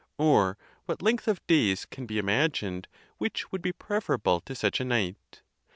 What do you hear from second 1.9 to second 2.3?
be